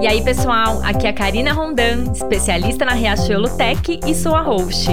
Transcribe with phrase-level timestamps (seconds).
[0.00, 4.86] E aí, pessoal, aqui é a Karina Rondan, especialista na Riachuelo Tech e sua host.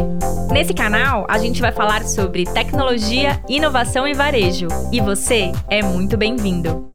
[0.51, 4.67] Nesse canal, a gente vai falar sobre tecnologia, inovação e varejo.
[4.91, 6.91] E você é muito bem-vindo.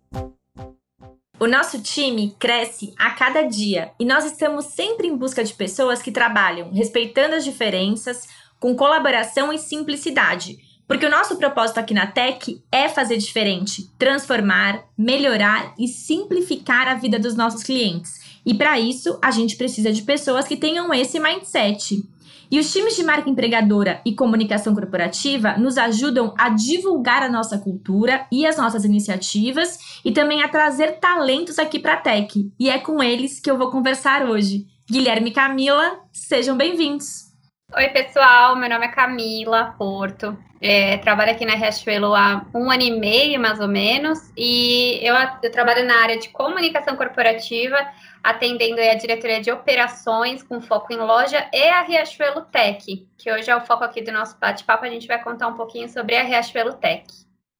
[1.38, 6.02] O nosso time cresce a cada dia e nós estamos sempre em busca de pessoas
[6.02, 8.26] que trabalham respeitando as diferenças,
[8.58, 10.58] com colaboração e simplicidade
[10.90, 16.94] porque o nosso propósito aqui na Tech é fazer diferente, transformar, melhorar e simplificar a
[16.94, 18.20] vida dos nossos clientes.
[18.44, 22.02] E para isso, a gente precisa de pessoas que tenham esse mindset.
[22.50, 27.56] E os times de marca empregadora e comunicação corporativa nos ajudam a divulgar a nossa
[27.56, 32.50] cultura e as nossas iniciativas e também a trazer talentos aqui para a Tech.
[32.58, 34.66] E é com eles que eu vou conversar hoje.
[34.90, 37.29] Guilherme e Camila, sejam bem-vindos.
[37.72, 38.56] Oi, pessoal.
[38.56, 40.36] Meu nome é Camila Porto.
[40.60, 45.14] É, trabalho aqui na Riachuelo há um ano e meio, mais ou menos, e eu,
[45.40, 47.76] eu trabalho na área de comunicação corporativa,
[48.24, 53.48] atendendo a diretoria de operações com foco em loja e a Riachuelo Tech, que hoje
[53.48, 54.84] é o foco aqui do nosso bate-papo.
[54.84, 57.06] A gente vai contar um pouquinho sobre a Riachuelo Tech.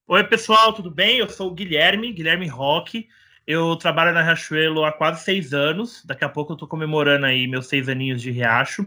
[0.09, 1.19] Oi, pessoal, tudo bem?
[1.19, 3.07] Eu sou o Guilherme, Guilherme Roque.
[3.47, 6.05] Eu trabalho na Riachuelo há quase seis anos.
[6.05, 8.87] Daqui a pouco eu estou comemorando aí meus seis aninhos de Riacho.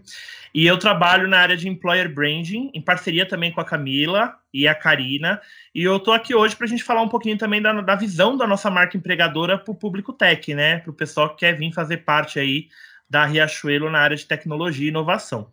[0.54, 4.68] E eu trabalho na área de Employer Branding, em parceria também com a Camila e
[4.68, 5.42] a Karina.
[5.74, 8.38] E eu estou aqui hoje para a gente falar um pouquinho também da, da visão
[8.38, 10.78] da nossa marca empregadora para o público tech, né?
[10.78, 12.68] Para o pessoal que quer vir fazer parte aí
[13.10, 15.48] da Riachuelo na área de tecnologia e inovação.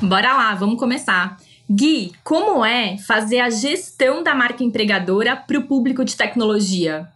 [0.00, 1.36] Bora lá, vamos começar.
[1.70, 7.08] Gui, como é fazer a gestão da marca empregadora para o público de tecnologia?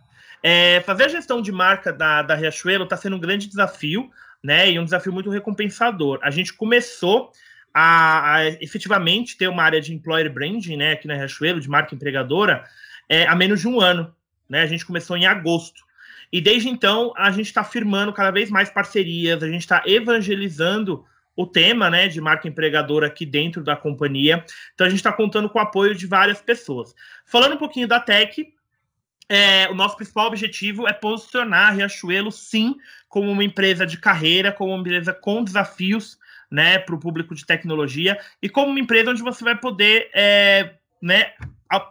[0.48, 4.08] É, fazer a gestão de marca da, da Riachuelo está sendo um grande desafio,
[4.40, 4.70] né?
[4.70, 6.20] E um desafio muito recompensador.
[6.22, 7.32] A gente começou
[7.74, 11.96] a, a efetivamente ter uma área de employer branding, né, aqui na Riachuelo, de marca
[11.96, 12.62] empregadora,
[13.08, 14.14] é, há menos de um ano.
[14.48, 14.62] Né?
[14.62, 15.82] A gente começou em agosto.
[16.32, 21.04] E desde então a gente está firmando cada vez mais parcerias, a gente está evangelizando
[21.34, 24.44] o tema né, de marca empregadora aqui dentro da companhia.
[24.74, 26.94] Então a gente está contando com o apoio de várias pessoas.
[27.24, 28.46] Falando um pouquinho da Tech,
[29.28, 32.76] é, o nosso principal objetivo é posicionar a Riachuelo, sim,
[33.08, 36.18] como uma empresa de carreira, como uma empresa com desafios
[36.50, 40.74] né, para o público de tecnologia e como uma empresa onde você vai poder é,
[41.02, 41.32] né,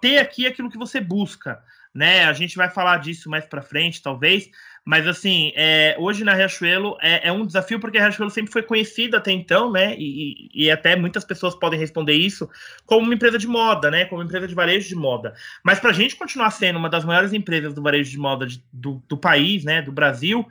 [0.02, 1.62] ter aqui aquilo que você busca.
[1.94, 2.26] Né?
[2.26, 4.50] A gente vai falar disso mais para frente, talvez,
[4.86, 8.62] mas assim, é, hoje na Riachuelo é, é, um desafio porque a Riachuelo sempre foi
[8.62, 9.96] conhecida até então, né?
[9.98, 12.48] E, e, até muitas pessoas podem responder isso
[12.86, 14.06] como uma empresa de moda, né?
[14.06, 15.34] Como uma empresa de varejo de moda.
[15.64, 18.64] Mas para a gente continuar sendo uma das maiores empresas do varejo de moda de,
[18.72, 19.82] do, do país, né?
[19.82, 20.46] Do Brasil,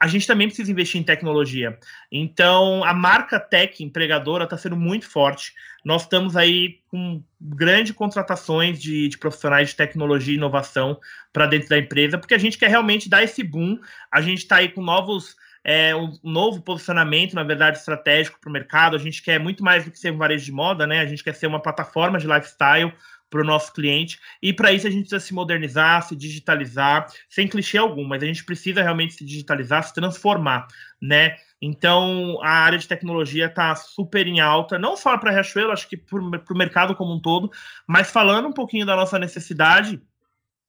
[0.00, 1.78] a gente também precisa investir em tecnologia.
[2.10, 5.52] Então, a marca tech empregadora está sendo muito forte.
[5.84, 10.98] Nós estamos aí com grandes contratações de, de profissionais de tecnologia e inovação
[11.30, 13.78] para dentro da empresa, porque a gente quer realmente dar esse boom.
[14.10, 15.36] A gente está aí com novos.
[15.62, 18.96] É, um novo posicionamento, na verdade, estratégico para o mercado.
[18.96, 21.00] A gente quer muito mais do que ser um varejo de moda, né?
[21.00, 22.94] A gente quer ser uma plataforma de lifestyle
[23.30, 24.18] para o nosso cliente.
[24.42, 28.26] E para isso a gente precisa se modernizar, se digitalizar, sem clichê algum, mas a
[28.26, 30.66] gente precisa realmente se digitalizar, se transformar,
[31.00, 31.36] né?
[31.62, 35.88] Então a área de tecnologia está super em alta, não só para a Riachuelo, acho
[35.88, 37.50] que para o mercado como um todo,
[37.86, 40.02] mas falando um pouquinho da nossa necessidade,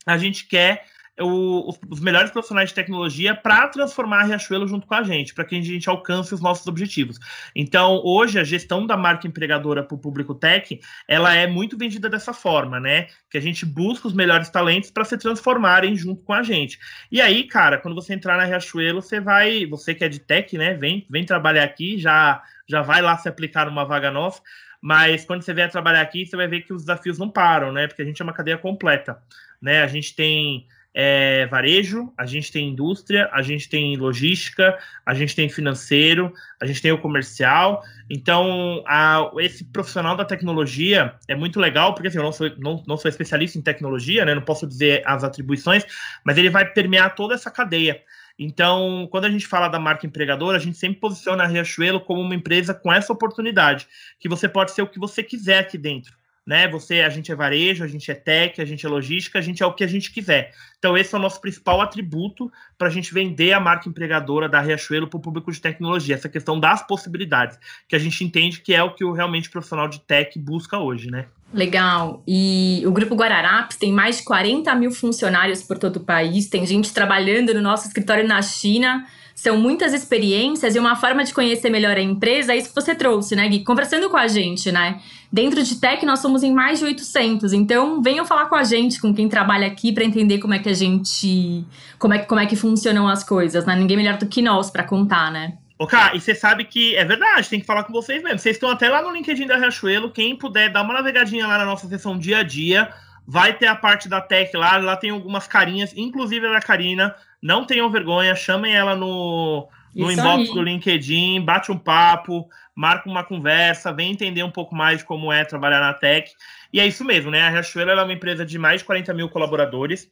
[0.05, 0.85] a gente quer
[1.21, 5.45] o, os melhores profissionais de tecnologia para transformar a Riachuelo junto com a gente, para
[5.45, 7.19] que a gente alcance os nossos objetivos.
[7.55, 12.09] Então, hoje, a gestão da marca empregadora para o público tech, ela é muito vendida
[12.09, 13.07] dessa forma, né?
[13.29, 16.79] Que a gente busca os melhores talentos para se transformarem junto com a gente.
[17.11, 20.57] E aí, cara, quando você entrar na Riachuelo, você vai, você que é de tech,
[20.57, 20.73] né?
[20.73, 24.41] Vem, vem trabalhar aqui, já, já vai lá se aplicar numa vaga nossa.
[24.81, 27.87] Mas quando você vier trabalhar aqui, você vai ver que os desafios não param, né?
[27.87, 29.21] Porque a gente é uma cadeia completa,
[29.61, 29.83] né?
[29.83, 35.35] A gente tem é, varejo, a gente tem indústria, a gente tem logística, a gente
[35.35, 37.81] tem financeiro, a gente tem o comercial.
[38.09, 42.84] Então, a, esse profissional da tecnologia é muito legal, porque assim, eu não sou, não,
[42.85, 45.85] não sou especialista em tecnologia, né, não posso dizer as atribuições,
[46.25, 48.02] mas ele vai permear toda essa cadeia.
[48.38, 52.22] Então, quando a gente fala da marca empregadora, a gente sempre posiciona a Riachuelo como
[52.22, 53.87] uma empresa com essa oportunidade,
[54.20, 56.21] que você pode ser o que você quiser aqui dentro
[56.51, 56.67] né?
[56.67, 59.63] Você, a gente é varejo, a gente é tech, a gente é logística, a gente
[59.63, 60.51] é o que a gente quiser.
[60.77, 64.59] Então, esse é o nosso principal atributo para a gente vender a marca empregadora da
[64.59, 67.57] Riachuelo para o público de tecnologia, essa questão das possibilidades,
[67.87, 71.09] que a gente entende que é o que o realmente profissional de tech busca hoje,
[71.09, 71.27] né?
[71.53, 72.21] Legal.
[72.27, 76.65] E o Grupo Guararapes tem mais de 40 mil funcionários por todo o país, tem
[76.65, 79.07] gente trabalhando no nosso escritório na China.
[79.41, 82.93] São muitas experiências e uma forma de conhecer melhor a empresa, é isso que você
[82.93, 83.64] trouxe, né, Gui?
[83.64, 85.02] Conversando com a gente, né?
[85.32, 87.52] Dentro de tech, nós somos em mais de 800.
[87.52, 90.70] Então, venham falar com a gente, com quem trabalha aqui, para entender como é que
[90.70, 91.66] a gente.
[91.97, 93.76] Como é, como é que funcionam as coisas, né?
[93.76, 95.58] Ninguém melhor do que nós para contar, né?
[95.79, 98.37] Ok, e você sabe que é verdade, tem que falar com vocês mesmo.
[98.37, 100.11] Vocês estão até lá no LinkedIn da Riachuelo.
[100.11, 102.94] Quem puder dar uma navegadinha lá na nossa sessão dia a dia,
[103.28, 104.78] vai ter a parte da tech lá.
[104.78, 107.16] Lá tem algumas carinhas, inclusive a da Karina.
[107.41, 110.53] Não tenham vergonha, chamem ela no, no inbox aí.
[110.53, 115.32] do LinkedIn, bate um papo, marca uma conversa, vem entender um pouco mais de como
[115.32, 116.32] é trabalhar na tech.
[116.72, 117.41] E é isso mesmo, né?
[117.41, 120.09] A Riachuelo é uma empresa de mais de 40 mil colaboradores.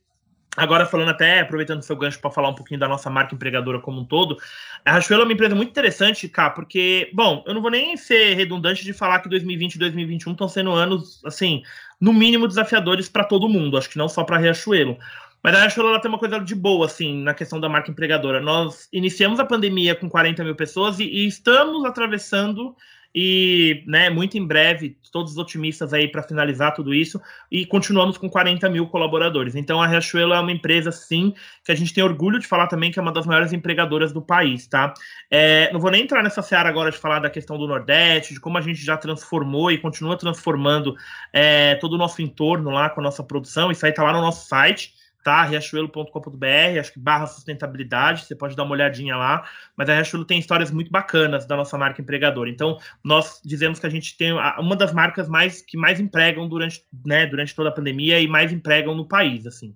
[0.57, 3.79] Agora, falando até, aproveitando o seu gancho para falar um pouquinho da nossa marca empregadora
[3.79, 4.35] como um todo,
[4.83, 8.33] a Riachuelo é uma empresa muito interessante, cá, porque, bom, eu não vou nem ser
[8.33, 11.61] redundante de falar que 2020 e 2021 estão sendo anos, assim,
[12.01, 14.97] no mínimo desafiadores para todo mundo, acho que não só para a Riachuelo.
[15.41, 18.41] Mas a Riachuelo ela tem uma coisa de boa, assim, na questão da marca empregadora.
[18.41, 22.75] Nós iniciamos a pandemia com 40 mil pessoas e, e estamos atravessando
[23.13, 27.19] e, né, muito em breve, todos otimistas aí para finalizar tudo isso,
[27.51, 29.55] e continuamos com 40 mil colaboradores.
[29.55, 31.33] Então, a Riachuelo é uma empresa, sim,
[31.63, 34.21] que a gente tem orgulho de falar também que é uma das maiores empregadoras do
[34.21, 34.93] país, tá?
[35.29, 38.39] É, não vou nem entrar nessa seara agora de falar da questão do Nordeste, de
[38.39, 40.95] como a gente já transformou e continua transformando
[41.33, 44.21] é, todo o nosso entorno lá com a nossa produção, isso aí tá lá no
[44.21, 44.93] nosso site
[45.23, 45.43] tá?
[45.43, 50.39] riachuelo.com.br, acho que barra sustentabilidade, você pode dar uma olhadinha lá, mas a Riachuelo tem
[50.39, 52.49] histórias muito bacanas da nossa marca empregadora.
[52.49, 56.83] Então, nós dizemos que a gente tem uma das marcas mais que mais empregam durante,
[57.05, 59.73] né, durante toda a pandemia e mais empregam no país, assim.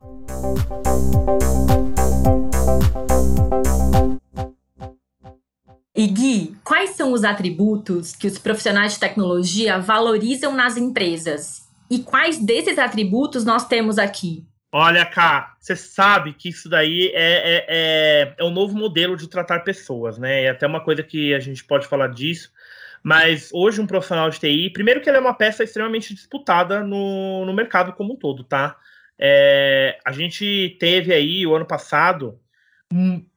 [5.96, 11.70] E Gui, quais são os atributos que os profissionais de tecnologia valorizam nas empresas?
[11.90, 14.44] E quais desses atributos nós temos aqui?
[14.76, 19.30] Olha, cá, você sabe que isso daí é, é, é, é um novo modelo de
[19.30, 20.46] tratar pessoas, né?
[20.46, 22.52] É até uma coisa que a gente pode falar disso.
[23.04, 27.46] Mas hoje um profissional de TI, primeiro que ele é uma peça extremamente disputada no,
[27.46, 28.76] no mercado como um todo, tá?
[29.20, 32.40] É, a gente teve aí o ano passado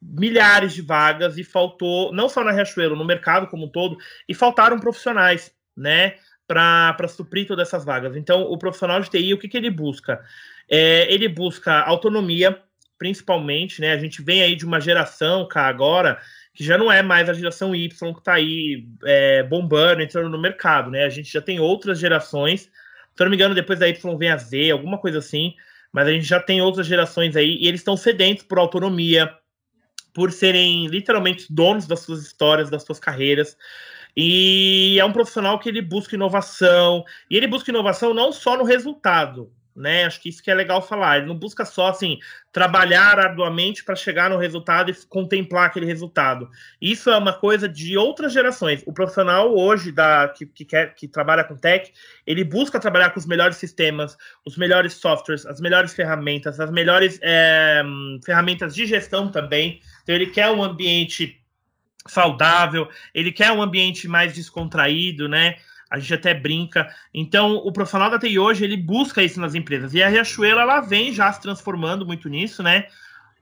[0.00, 4.35] milhares de vagas e faltou, não só na Riachuelo, no mercado como um todo, e
[4.35, 6.15] faltaram profissionais, né?
[6.47, 8.17] Para suprir todas essas vagas.
[8.17, 10.25] Então, o profissional de TI, o que, que ele busca?
[10.69, 12.61] É, ele busca autonomia,
[12.99, 13.93] principalmente, né?
[13.93, 16.21] A gente vem aí de uma geração, cá, agora,
[16.55, 20.41] que já não é mais a geração Y que está aí é, bombando, entrando no
[20.41, 21.05] mercado, né?
[21.05, 22.63] A gente já tem outras gerações.
[22.63, 25.55] Se eu não me engano, depois da Y vem a Z, alguma coisa assim.
[25.93, 29.33] Mas a gente já tem outras gerações aí e eles estão sedentos por autonomia,
[30.12, 33.57] por serem literalmente donos das suas histórias, das suas carreiras.
[34.17, 38.65] E é um profissional que ele busca inovação, e ele busca inovação não só no
[38.65, 40.05] resultado, né?
[40.05, 41.19] Acho que isso que é legal falar.
[41.19, 42.19] Ele não busca só assim
[42.50, 46.49] trabalhar arduamente para chegar no resultado e contemplar aquele resultado.
[46.81, 48.82] Isso é uma coisa de outras gerações.
[48.87, 51.93] O profissional hoje da que, que quer que trabalha com tech,
[52.26, 57.19] ele busca trabalhar com os melhores sistemas, os melhores softwares, as melhores ferramentas, as melhores
[57.23, 57.82] é,
[58.25, 59.81] ferramentas de gestão também.
[60.02, 61.43] Então ele quer um ambiente
[62.08, 65.56] saudável, ele quer um ambiente mais descontraído, né?
[65.91, 66.88] A gente até brinca.
[67.15, 69.94] Então, o profissional da TI hoje, ele busca isso nas empresas.
[69.94, 72.87] E a Riachuelo, ela vem já se transformando muito nisso, né?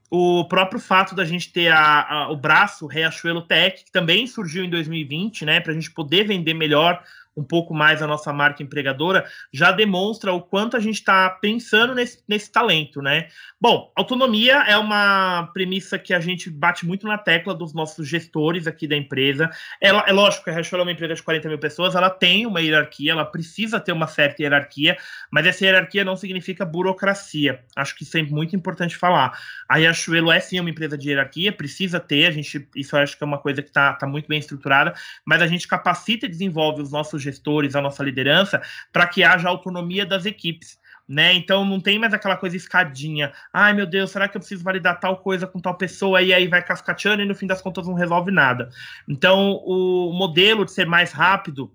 [0.09, 4.63] O próprio fato da gente ter a, a o braço Riachuelo Tech, que também surgiu
[4.63, 5.59] em 2020, né?
[5.59, 7.03] Para a gente poder vender melhor
[7.35, 11.93] um pouco mais a nossa marca empregadora, já demonstra o quanto a gente está pensando
[11.93, 13.27] nesse, nesse talento, né?
[13.59, 18.67] Bom, autonomia é uma premissa que a gente bate muito na tecla dos nossos gestores
[18.67, 19.49] aqui da empresa.
[19.81, 22.45] Ela, é lógico que a Restore é uma empresa de 40 mil pessoas, ela tem
[22.45, 24.97] uma hierarquia, ela precisa ter uma certa hierarquia,
[25.31, 27.59] mas essa hierarquia não significa burocracia.
[27.75, 29.37] Acho que isso é muito importante falar.
[29.67, 33.23] A Riachuelo é sim uma empresa de hierarquia, precisa ter, a gente, isso acho que
[33.23, 34.93] é uma coisa que está tá muito bem estruturada,
[35.25, 38.61] mas a gente capacita e desenvolve os nossos gestores, a nossa liderança,
[38.93, 40.79] para que haja autonomia das equipes.
[41.07, 41.33] Né?
[41.33, 43.31] Então não tem mais aquela coisa escadinha.
[43.53, 46.47] Ai meu Deus, será que eu preciso validar tal coisa com tal pessoa e aí
[46.47, 48.69] vai cascateando e no fim das contas não resolve nada.
[49.07, 51.71] Então o modelo de ser mais rápido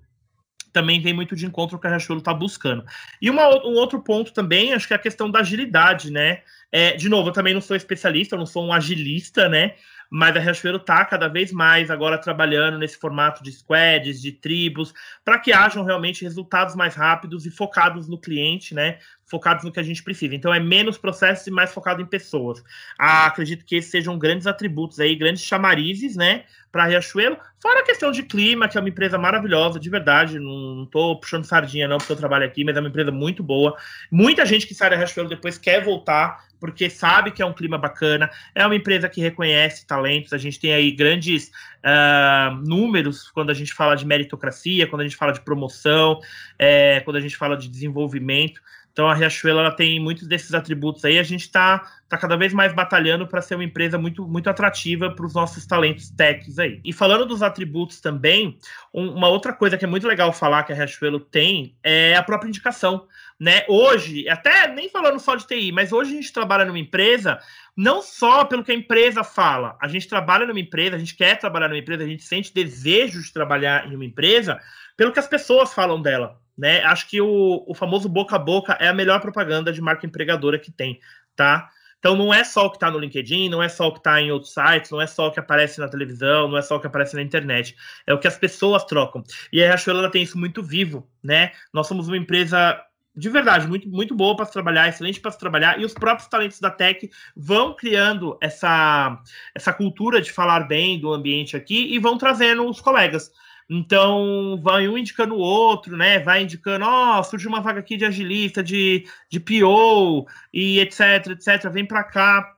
[0.73, 2.85] também vem muito de encontro que a Riachuelo está buscando.
[3.21, 6.43] E uma, um outro ponto também, acho que é a questão da agilidade, né?
[6.73, 9.75] É, de novo, eu também não sou especialista, eu não sou um agilista, né?
[10.11, 14.93] Mas a Riachuelo está cada vez mais agora trabalhando nesse formato de squads, de tribos,
[15.25, 18.99] para que hajam realmente resultados mais rápidos e focados no cliente, né?
[19.31, 20.35] Focados no que a gente precisa.
[20.35, 22.63] Então é menos processos e mais focado em pessoas.
[22.99, 27.39] Ah, acredito que esses sejam grandes atributos aí, grandes chamarizes, né, para Riachuelo.
[27.61, 30.39] Fora a questão de clima, que é uma empresa maravilhosa, de verdade.
[30.39, 33.77] Não, estou puxando sardinha, não, porque eu trabalho aqui, mas é uma empresa muito boa.
[34.11, 37.79] Muita gente que sai da Riachuelo depois quer voltar, porque sabe que é um clima
[37.79, 38.29] bacana.
[38.55, 40.33] É uma empresa que reconhece talentos.
[40.33, 41.53] A gente tem aí grandes
[41.85, 46.21] uh, números quando a gente fala de meritocracia, quando a gente fala de promoção,
[46.59, 48.61] é, quando a gente fala de desenvolvimento.
[48.93, 51.19] Então a Riachuelo ela tem muitos desses atributos aí.
[51.19, 55.11] A gente está tá cada vez mais batalhando para ser uma empresa muito, muito atrativa
[55.11, 56.81] para os nossos talentos techs aí.
[56.85, 58.59] E falando dos atributos também,
[58.93, 62.23] um, uma outra coisa que é muito legal falar que a Riachuelo tem é a
[62.23, 63.07] própria indicação.
[63.39, 63.65] Né?
[63.69, 67.39] Hoje, até nem falando só de TI, mas hoje a gente trabalha numa empresa
[67.77, 69.77] não só pelo que a empresa fala.
[69.81, 73.23] A gente trabalha numa empresa, a gente quer trabalhar numa empresa, a gente sente desejo
[73.23, 74.61] de trabalhar em uma empresa
[74.97, 76.39] pelo que as pessoas falam dela.
[76.57, 76.83] Né?
[76.85, 80.59] Acho que o, o famoso boca a boca é a melhor propaganda de marca empregadora
[80.59, 81.01] que tem,
[81.35, 81.71] tá?
[82.01, 84.21] Então não é só o que está no LinkedIn, não é só o que está
[84.21, 86.81] em outros sites, não é só o que aparece na televisão, não é só o
[86.81, 87.77] que aparece na internet.
[88.07, 89.23] É o que as pessoas trocam.
[89.53, 91.53] E a Riachuelo tem isso muito vivo, né?
[91.73, 92.83] Nós somos uma empresa
[93.21, 96.27] de verdade, muito, muito boa para se trabalhar, excelente para se trabalhar, e os próprios
[96.27, 99.23] talentos da Tech vão criando essa,
[99.55, 103.31] essa cultura de falar bem do ambiente aqui e vão trazendo os colegas.
[103.69, 106.19] Então, vai um indicando o outro, né?
[106.19, 111.29] Vai indicando, ó, oh, surge uma vaga aqui de agilista, de, de PO, e etc,
[111.29, 112.57] etc, vem para cá.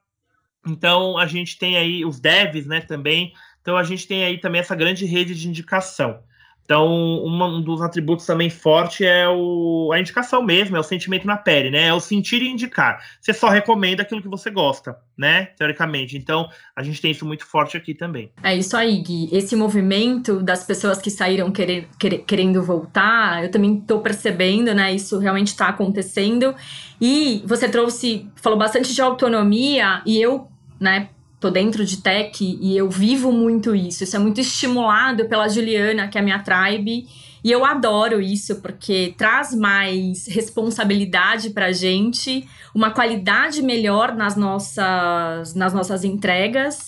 [0.66, 3.33] Então, a gente tem aí os devs, né, também.
[3.61, 6.23] Então, a gente tem aí também essa grande rede de indicação.
[6.64, 11.37] Então, um dos atributos também forte é o, a indicação mesmo, é o sentimento na
[11.37, 11.88] pele, né?
[11.88, 13.02] É o sentir e indicar.
[13.21, 15.47] Você só recomenda aquilo que você gosta, né?
[15.59, 16.16] Teoricamente.
[16.16, 18.31] Então, a gente tem isso muito forte aqui também.
[18.42, 19.28] É isso aí, Gui.
[19.33, 21.88] Esse movimento das pessoas que saíram querer,
[22.26, 24.95] querendo voltar, eu também estou percebendo, né?
[24.95, 26.54] Isso realmente está acontecendo.
[27.00, 30.49] E você trouxe, falou bastante de autonomia, e eu,
[30.81, 31.09] né,
[31.42, 34.04] tô dentro de tech e eu vivo muito isso.
[34.04, 37.08] Isso é muito estimulado pela Juliana, que é a minha tribe.
[37.42, 45.52] E eu adoro isso porque traz mais responsabilidade pra gente, uma qualidade melhor nas nossas,
[45.56, 46.87] nas nossas entregas,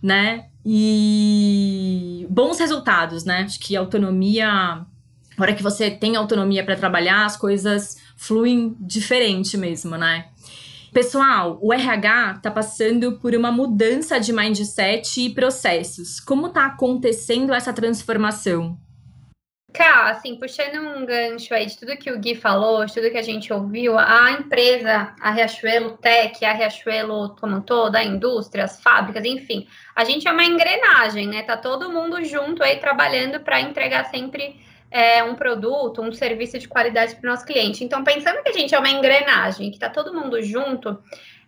[0.00, 0.46] né?
[0.64, 3.40] E bons resultados, né?
[3.40, 4.86] Acho que autonomia, na
[5.40, 10.26] hora que você tem autonomia para trabalhar, as coisas fluem diferente mesmo, né?
[10.96, 16.18] Pessoal, o RH está passando por uma mudança de mindset e processos.
[16.18, 18.78] Como está acontecendo essa transformação?
[19.74, 23.18] Cá, assim, puxando um gancho aí de tudo que o Gui falou, de tudo que
[23.18, 28.80] a gente ouviu, a empresa, a Riachuelo Tech, a Riachuelo como todo, a indústria, as
[28.80, 31.42] fábricas, enfim, a gente é uma engrenagem, né?
[31.42, 34.58] Tá todo mundo junto aí trabalhando para entregar sempre
[34.90, 37.84] é, um produto, um serviço de qualidade para o nosso cliente.
[37.84, 40.98] Então, pensando que a gente é uma engrenagem, que está todo mundo junto,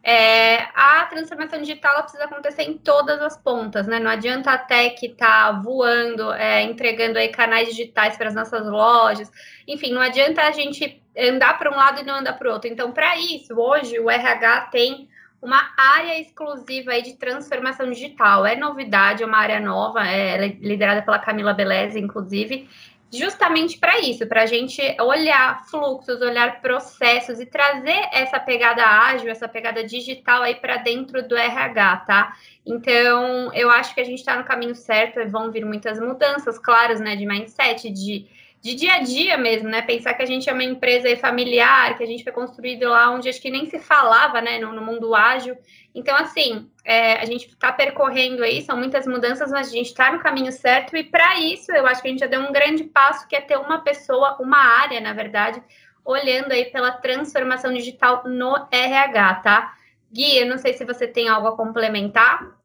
[0.02, 3.98] é, a transformação digital precisa acontecer em todas as pontas, né?
[3.98, 8.66] Não adianta a tech estar tá voando, é, entregando aí canais digitais para as nossas
[8.66, 9.30] lojas,
[9.66, 12.70] enfim, não adianta a gente andar para um lado e não andar para o outro.
[12.70, 15.08] Então, para isso, hoje o RH tem
[15.40, 18.44] uma área exclusiva aí de transformação digital.
[18.44, 22.68] É novidade, é uma área nova, é liderada pela Camila Beleza, inclusive,
[23.12, 29.30] justamente para isso, para a gente olhar fluxos, olhar processos e trazer essa pegada ágil,
[29.30, 32.36] essa pegada digital aí para dentro do RH, tá?
[32.66, 37.00] Então, eu acho que a gente está no caminho certo, vão vir muitas mudanças, claras,
[37.00, 38.26] né, de mindset, de
[38.60, 39.82] de dia a dia mesmo, né?
[39.82, 43.28] Pensar que a gente é uma empresa familiar, que a gente foi construído lá onde
[43.28, 45.56] acho que nem se falava, né, no, no mundo ágil.
[45.94, 50.12] Então, assim, é, a gente está percorrendo aí, são muitas mudanças, mas a gente está
[50.12, 50.96] no caminho certo.
[50.96, 53.40] E para isso, eu acho que a gente já deu um grande passo, que é
[53.40, 55.62] ter uma pessoa, uma área, na verdade,
[56.04, 59.74] olhando aí pela transformação digital no RH, tá?
[60.12, 62.58] Gui, eu não sei se você tem algo a complementar.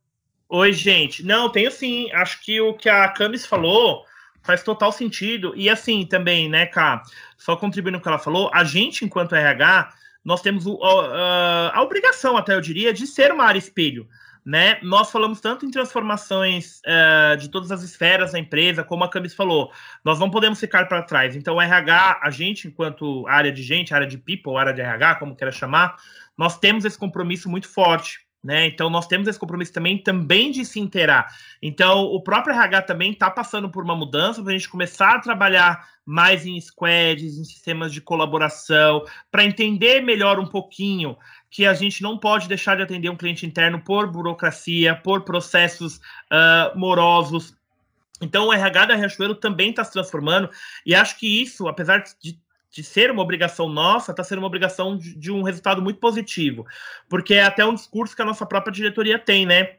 [0.50, 1.23] Oi, gente.
[1.23, 2.12] Não, tenho sim.
[2.13, 4.05] Acho que o que a Camis falou
[4.43, 5.53] faz total sentido.
[5.55, 7.01] E assim também, né, Cá,
[7.38, 11.77] só contribuindo com o que ela falou, a gente, enquanto RH, nós temos o, a,
[11.77, 14.07] a, obrigação, até eu diria, de ser uma área espelho.
[14.45, 14.77] Né?
[14.83, 19.33] Nós falamos tanto em transformações uh, de todas as esferas da empresa, como a Camis
[19.33, 19.71] falou,
[20.03, 21.33] nós não podemos ficar para trás.
[21.33, 25.35] Então, RH, a gente, enquanto área de gente, área de people, área de RH, como
[25.35, 25.95] queira chamar,
[26.38, 28.65] nós temos esse compromisso muito forte né?
[28.67, 31.33] Então nós temos esse compromisso também, também de se inteirar.
[31.62, 35.19] Então o próprio RH também está passando por uma mudança para a gente começar a
[35.19, 41.15] trabalhar mais em squads, em sistemas de colaboração, para entender melhor um pouquinho
[41.50, 45.97] que a gente não pode deixar de atender um cliente interno por burocracia, por processos
[45.97, 47.55] uh, morosos.
[48.21, 50.50] Então o RH da Riachuelo também está se transformando
[50.85, 52.38] e acho que isso, apesar de
[52.74, 56.65] de ser uma obrigação nossa, está sendo uma obrigação de, de, um resultado muito positivo.
[57.08, 59.75] Porque é até um discurso que a nossa própria diretoria tem, né?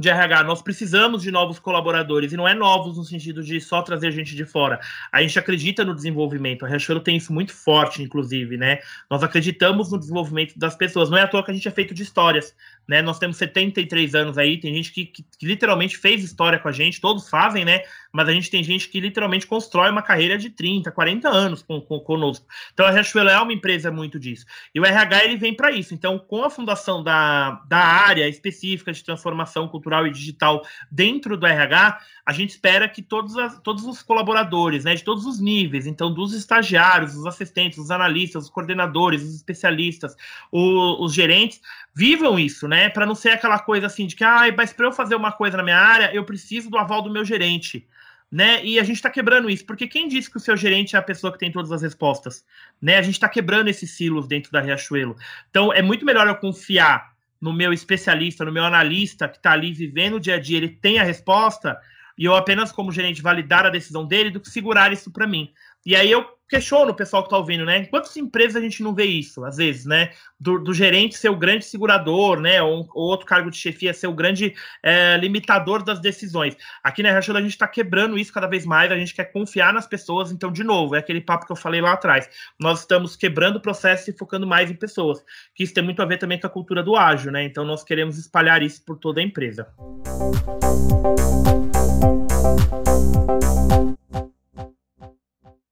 [0.00, 3.82] de RH, nós precisamos de novos colaboradores, e não é novos no sentido de só
[3.82, 4.80] trazer gente de fora.
[5.12, 8.78] A gente acredita no desenvolvimento, a Riachuelo tem isso muito forte, inclusive, né?
[9.10, 11.92] Nós acreditamos no desenvolvimento das pessoas, não é à toa que a gente é feito
[11.92, 12.54] de histórias,
[12.88, 13.02] né?
[13.02, 16.72] Nós temos 73 anos aí, tem gente que, que, que literalmente fez história com a
[16.72, 17.82] gente, todos fazem, né?
[18.12, 21.80] Mas a gente tem gente que literalmente constrói uma carreira de 30, 40 anos com,
[21.80, 22.46] com, conosco.
[22.72, 24.44] Então a Riachuelo é uma empresa muito disso.
[24.74, 25.94] E o RH ele vem para isso.
[25.94, 31.46] Então, com a fundação da, da área específica de transformação cultural, e digital dentro do
[31.46, 35.86] RH, a gente espera que todos, as, todos os colaboradores, né, de todos os níveis,
[35.86, 40.14] então dos estagiários, os assistentes, os analistas, os coordenadores, os especialistas,
[40.50, 41.60] o, os gerentes,
[41.94, 44.92] vivam isso, né, para não ser aquela coisa assim de que, ah, mas para eu
[44.92, 47.86] fazer uma coisa na minha área, eu preciso do aval do meu gerente.
[48.30, 48.64] Né?
[48.64, 51.02] E a gente está quebrando isso, porque quem disse que o seu gerente é a
[51.02, 52.44] pessoa que tem todas as respostas?
[52.80, 52.96] Né?
[52.96, 55.16] A gente está quebrando esses silos dentro da Riachuelo.
[55.50, 59.72] Então é muito melhor eu confiar no meu especialista, no meu analista que está ali
[59.72, 61.76] vivendo o dia a dia, ele tem a resposta,
[62.16, 65.50] e eu apenas, como gerente, validar a decisão dele do que segurar isso para mim.
[65.86, 67.78] E aí eu questiono o pessoal que está ouvindo, né?
[67.78, 70.10] Em quantas empresas a gente não vê isso, às vezes, né?
[70.38, 72.60] Do, do gerente ser o grande segurador, né?
[72.60, 76.56] Ou, ou, outro cargo de chefia ser o grande é, limitador das decisões.
[76.82, 79.72] Aqui na Rachel a gente está quebrando isso cada vez mais, a gente quer confiar
[79.72, 82.28] nas pessoas, então, de novo, é aquele papo que eu falei lá atrás.
[82.58, 85.22] Nós estamos quebrando o processo e focando mais em pessoas.
[85.54, 87.44] Que isso tem muito a ver também com a cultura do ágil, né?
[87.44, 89.68] Então nós queremos espalhar isso por toda a empresa.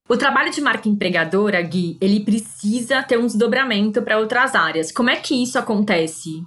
[0.08, 4.90] O trabalho de marca empregadora, Gui, ele precisa ter um desdobramento para outras áreas.
[4.90, 6.42] Como é que isso acontece?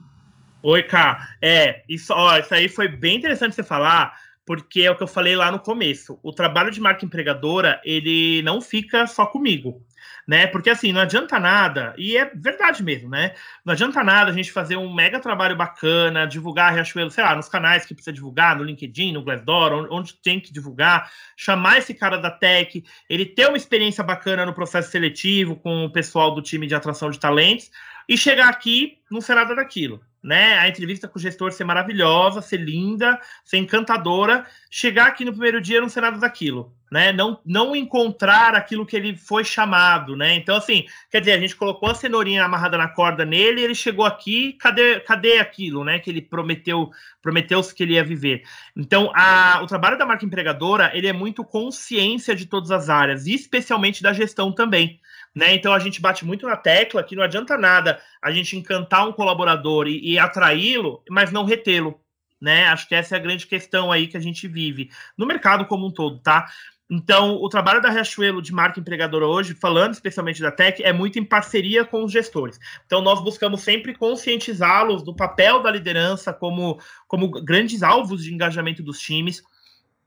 [0.64, 1.36] Oi, Ká.
[1.40, 5.08] É, isso, ó, isso aí foi bem interessante você falar, porque é o que eu
[5.08, 6.20] falei lá no começo.
[6.24, 9.80] O trabalho de marca empregadora, ele não fica só comigo
[10.28, 10.48] né?
[10.48, 13.34] Porque assim, não adianta nada, e é verdade mesmo, né?
[13.66, 17.50] Não adianta nada a gente fazer um mega trabalho bacana, divulgar Riachuelo, sei lá, nos
[17.50, 22.18] canais que precisa divulgar, no LinkedIn, no Glassdoor, onde tem que divulgar, chamar esse cara
[22.18, 26.68] da tech, ele ter uma experiência bacana no processo seletivo com o pessoal do time
[26.68, 27.72] de atração de talentos,
[28.12, 30.60] e chegar aqui não ser nada daquilo né?
[30.60, 35.60] A entrevista com o gestor ser maravilhosa, ser linda, ser encantadora, chegar aqui no primeiro
[35.60, 37.12] dia não ser nada daquilo, né?
[37.12, 40.36] Não, não encontrar aquilo que ele foi chamado, né?
[40.36, 44.06] Então, assim, quer dizer, a gente colocou a cenourinha amarrada na corda nele, ele chegou
[44.06, 45.98] aqui, cadê, cadê aquilo, né?
[45.98, 46.92] Que ele prometeu,
[47.22, 48.44] prometeu-se que ele ia viver.
[48.76, 53.26] Então, a, o trabalho da marca empregadora, ele é muito consciência de todas as áreas,
[53.26, 55.00] e especialmente da gestão também.
[55.34, 55.54] Né?
[55.54, 59.14] Então a gente bate muito na tecla que não adianta nada a gente encantar um
[59.14, 62.00] colaborador e, e atraí-lo, mas não retê-lo.
[62.40, 62.66] Né?
[62.66, 65.88] Acho que essa é a grande questão aí que a gente vive no mercado como
[65.88, 66.48] um todo, tá?
[66.94, 71.18] Então, o trabalho da Riachuelo de marca empregadora hoje, falando especialmente da Tech, é muito
[71.18, 72.60] em parceria com os gestores.
[72.86, 78.84] Então, nós buscamos sempre conscientizá-los do papel da liderança como, como grandes alvos de engajamento
[78.84, 79.42] dos times.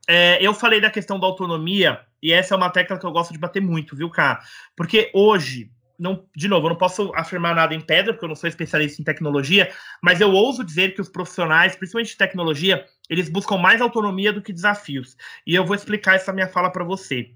[0.07, 3.33] É, eu falei da questão da autonomia, e essa é uma tecla que eu gosto
[3.33, 4.39] de bater muito, viu, Cá?
[4.75, 8.35] Porque hoje, não, de novo, eu não posso afirmar nada em pedra, porque eu não
[8.35, 13.29] sou especialista em tecnologia, mas eu ouso dizer que os profissionais, principalmente de tecnologia, eles
[13.29, 15.15] buscam mais autonomia do que desafios.
[15.45, 17.31] E eu vou explicar essa minha fala para você.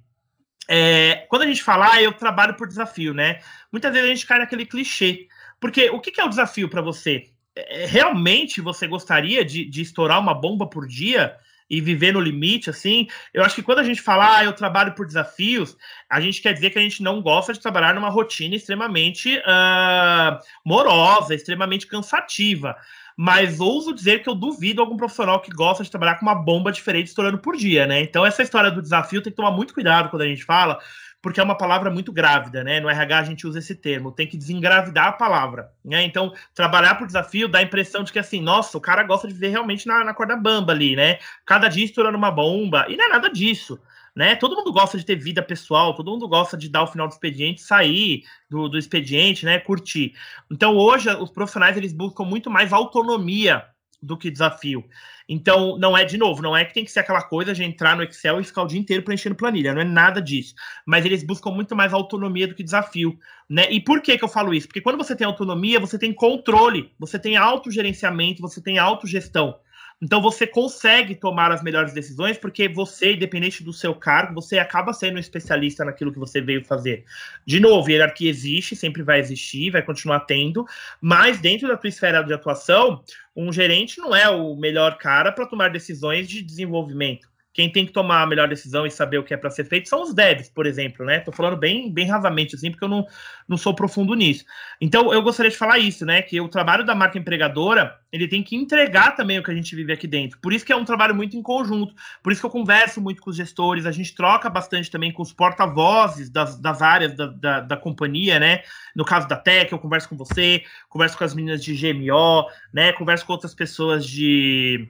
[0.67, 3.39] É, quando a gente fala, ah, eu trabalho por desafio, né?
[3.71, 5.27] Muitas vezes a gente cai naquele clichê.
[5.59, 7.31] Porque o que, é o desafio para você?
[7.55, 11.35] É, realmente você gostaria de, de estourar uma bomba por dia?
[11.69, 14.93] E viver no limite, assim, eu acho que quando a gente fala, ah, eu trabalho
[14.93, 15.77] por desafios,
[16.09, 20.39] a gente quer dizer que a gente não gosta de trabalhar numa rotina extremamente uh,
[20.65, 22.75] morosa, extremamente cansativa.
[23.15, 26.71] Mas ouso dizer que eu duvido algum profissional que gosta de trabalhar com uma bomba
[26.71, 28.01] diferente estourando por dia, né?
[28.01, 30.79] Então, essa história do desafio tem que tomar muito cuidado quando a gente fala,
[31.21, 32.79] porque é uma palavra muito grávida, né?
[32.79, 36.03] No RH a gente usa esse termo, tem que desengravidar a palavra, né?
[36.03, 39.33] Então, trabalhar por desafio dá a impressão de que assim, nossa, o cara gosta de
[39.33, 41.19] viver realmente na, na corda bamba ali, né?
[41.45, 43.79] Cada dia estourando uma bomba, e não é nada disso.
[44.15, 44.35] Né?
[44.35, 47.11] Todo mundo gosta de ter vida pessoal, todo mundo gosta de dar o final do
[47.11, 49.59] expediente, sair do, do expediente, né?
[49.59, 50.13] Curtir.
[50.51, 53.65] Então, hoje, os profissionais eles buscam muito mais autonomia
[54.01, 54.83] do que desafio.
[55.27, 57.95] Então, não é, de novo, não é que tem que ser aquela coisa de entrar
[57.95, 60.55] no Excel e ficar o dia inteiro preenchendo planilha, não é nada disso.
[60.85, 63.69] Mas eles buscam muito mais autonomia do que desafio, né?
[63.69, 64.67] E por que que eu falo isso?
[64.67, 69.55] Porque quando você tem autonomia, você tem controle, você tem autogerenciamento, você tem autogestão.
[70.01, 74.93] Então você consegue tomar as melhores decisões porque você, independente do seu cargo, você acaba
[74.93, 77.03] sendo um especialista naquilo que você veio fazer.
[77.45, 80.65] De novo, hierarquia existe, sempre vai existir, vai continuar tendo,
[81.01, 83.03] mas dentro da tua esfera de atuação,
[83.35, 87.27] um gerente não é o melhor cara para tomar decisões de desenvolvimento
[87.59, 89.89] quem tem que tomar a melhor decisão e saber o que é para ser feito
[89.89, 91.19] são os devs, por exemplo, né?
[91.19, 93.05] Tô falando bem, bem rasamente, assim, porque eu não,
[93.49, 94.45] não sou profundo nisso.
[94.79, 96.21] Então, eu gostaria de falar isso, né?
[96.21, 99.75] Que o trabalho da marca empregadora, ele tem que entregar também o que a gente
[99.75, 100.39] vive aqui dentro.
[100.39, 101.93] Por isso que é um trabalho muito em conjunto.
[102.23, 105.21] Por isso que eu converso muito com os gestores, a gente troca bastante também com
[105.21, 108.63] os porta-vozes das, das áreas da, da, da companhia, né?
[108.95, 112.93] No caso da Tech, eu converso com você, converso com as meninas de GMO, né?
[112.93, 114.89] Converso com outras pessoas de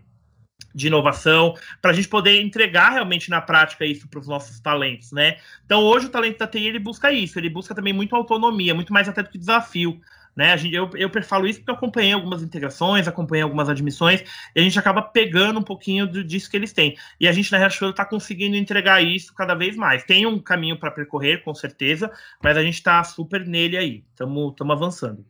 [0.73, 5.11] de inovação, para a gente poder entregar realmente na prática isso para os nossos talentos,
[5.11, 5.37] né?
[5.65, 8.93] Então hoje o talento da TI ele busca isso, ele busca também muito autonomia, muito
[8.93, 9.99] mais até do que desafio.
[10.35, 14.23] Né, a gente, eu, eu falo isso porque eu acompanhei algumas integrações, acompanhei algumas admissões,
[14.55, 16.95] e a gente acaba pegando um pouquinho do, disso que eles têm.
[17.19, 20.03] E a gente na Riachuelo está conseguindo entregar isso cada vez mais.
[20.05, 22.09] Tem um caminho para percorrer, com certeza,
[22.41, 24.03] mas a gente está super nele aí.
[24.13, 25.25] Estamos avançando.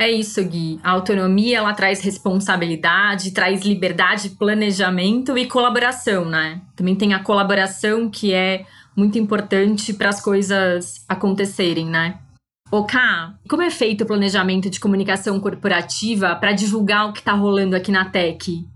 [0.00, 0.80] É isso, Gui.
[0.82, 6.62] A autonomia ela traz responsabilidade, traz liberdade, planejamento e colaboração, né?
[6.74, 8.64] Também tem a colaboração que é
[8.96, 12.18] muito importante para as coisas acontecerem, né?
[12.88, 17.76] Ká, como é feito o planejamento de comunicação corporativa para divulgar o que está rolando
[17.76, 18.66] aqui na Tech?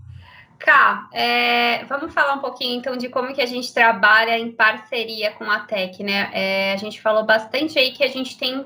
[0.59, 5.31] Cá, é, vamos falar um pouquinho então de como que a gente trabalha em parceria
[5.31, 6.29] com a Tech, né?
[6.33, 8.63] É, a gente falou bastante aí que a gente tem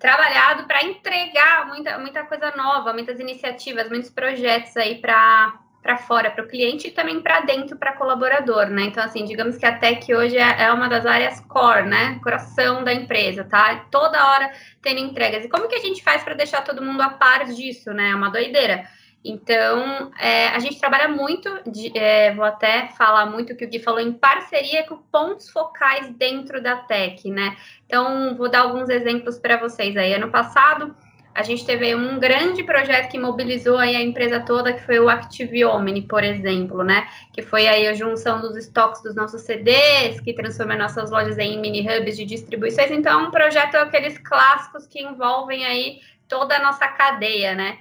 [0.00, 6.30] trabalhado para entregar muita, muita coisa nova, muitas iniciativas, muitos projetos aí para para fora,
[6.30, 8.82] para o cliente e também para dentro, para colaborador, né?
[8.82, 12.20] Então, assim, digamos que a Tech hoje é, é, uma das áreas core, né?
[12.22, 13.86] Coração da empresa, tá?
[13.90, 15.42] Toda hora tendo entregas.
[15.42, 18.10] E como que a gente faz para deixar todo mundo a par disso, né?
[18.10, 18.86] É uma doideira.
[19.22, 23.68] Então, é, a gente trabalha muito, de, é, vou até falar muito o que o
[23.68, 27.54] Gui falou, em parceria com pontos focais dentro da tech, né?
[27.84, 30.14] Então, vou dar alguns exemplos para vocês aí.
[30.14, 30.96] Ano passado,
[31.34, 35.08] a gente teve um grande projeto que mobilizou aí a empresa toda, que foi o
[35.10, 37.06] Active Omni, por exemplo, né?
[37.32, 41.60] Que foi aí a junção dos estoques dos nossos CDs, que transforma nossas lojas em
[41.60, 42.90] mini hubs de distribuições.
[42.90, 47.78] Então, é um projeto aqueles clássicos que envolvem aí toda a nossa cadeia, né?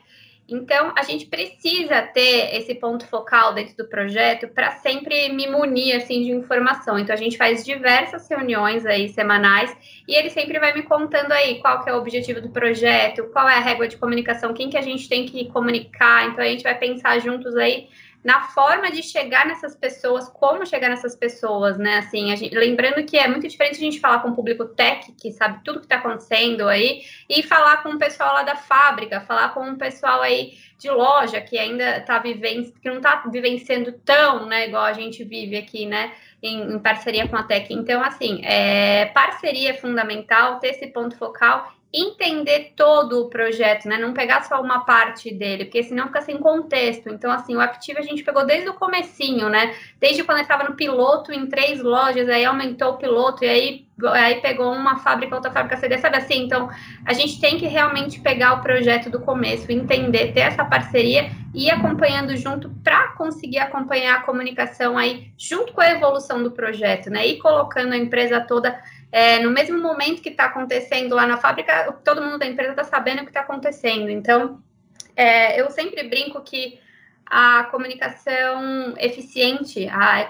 [0.52, 5.96] Então, a gente precisa ter esse ponto focal dentro do projeto para sempre me munir
[5.96, 6.98] assim de informação.
[6.98, 9.76] Então, a gente faz diversas reuniões aí semanais
[10.08, 13.48] e ele sempre vai me contando aí qual que é o objetivo do projeto, qual
[13.48, 16.28] é a régua de comunicação, quem que a gente tem que comunicar.
[16.28, 17.88] Então, a gente vai pensar juntos aí
[18.24, 22.00] na forma de chegar nessas pessoas, como chegar nessas pessoas, né?
[22.00, 25.32] Assim, gente, lembrando que é muito diferente a gente falar com o público tech, que
[25.32, 29.54] sabe tudo que está acontecendo aí, e falar com o pessoal lá da fábrica, falar
[29.54, 34.46] com o pessoal aí de loja que ainda está vivendo, que não está vivenciando tão,
[34.46, 36.14] né, igual a gente vive aqui, né?
[36.42, 37.74] Em, em parceria com a Tech.
[37.74, 43.98] Então, assim, é, parceria é fundamental, ter esse ponto focal entender todo o projeto, né?
[43.98, 47.10] Não pegar só uma parte dele, porque senão fica sem contexto.
[47.10, 49.76] Então, assim, o Active a gente pegou desde o comecinho, né?
[50.00, 54.40] Desde quando estava no piloto em três lojas, aí aumentou o piloto, e aí, aí
[54.40, 56.44] pegou uma fábrica, outra fábrica CD, sabe assim?
[56.44, 56.70] Então,
[57.04, 61.66] a gente tem que realmente pegar o projeto do começo, entender, ter essa parceria e
[61.66, 67.10] ir acompanhando junto para conseguir acompanhar a comunicação aí, junto com a evolução do projeto,
[67.10, 67.26] né?
[67.26, 68.80] E colocando a empresa toda
[69.12, 72.84] é, no mesmo momento que está acontecendo lá na fábrica, todo mundo da empresa está
[72.84, 74.10] sabendo o que está acontecendo.
[74.10, 74.62] Então,
[75.16, 76.80] é, eu sempre brinco que
[77.26, 80.30] a comunicação eficiente, a,